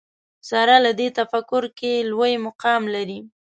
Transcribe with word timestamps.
سره 0.49 0.75
له 0.85 0.91
دې 0.99 1.07
تفکر 1.19 1.63
کې 1.79 1.93
لوی 2.11 2.33
مقام 2.45 2.81
لري 2.95 3.19